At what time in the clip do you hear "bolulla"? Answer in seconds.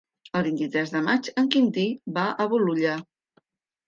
2.55-2.95